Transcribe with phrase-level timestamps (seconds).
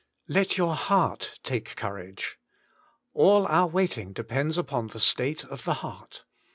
[0.15, 2.39] * Let your heart take courage.'
[3.13, 6.23] All our waiting depends upon the state of the heart.